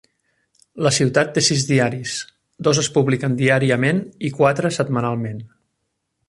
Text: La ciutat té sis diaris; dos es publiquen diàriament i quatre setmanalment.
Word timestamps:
La 0.85 0.91
ciutat 0.95 1.27
té 1.35 1.43
sis 1.47 1.65
diaris; 1.71 2.15
dos 2.69 2.79
es 2.85 2.89
publiquen 2.97 3.37
diàriament 3.43 4.01
i 4.31 4.33
quatre 4.41 4.73
setmanalment. 4.81 5.47